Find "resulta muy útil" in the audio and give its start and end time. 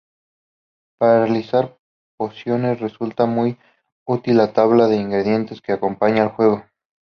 2.79-4.37